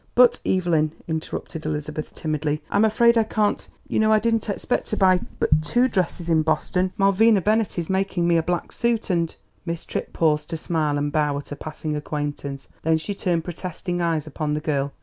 [0.15, 4.97] "But, Evelyn," interrupted Elizabeth timidly, "I'm afraid I can't You know I didn't expect to
[4.97, 6.91] buy but two dresses in Boston.
[6.97, 9.35] Malvina Bennett is making me a black silk, and"
[9.67, 14.01] Miss Tripp paused to smile and bow at a passing acquaintance; then she turned protesting
[14.01, 14.91] eyes upon the girl.